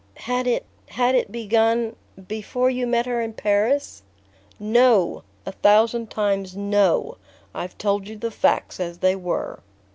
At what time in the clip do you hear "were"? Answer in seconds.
9.15-9.59